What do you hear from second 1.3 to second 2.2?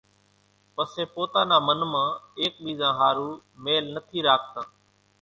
نا من مان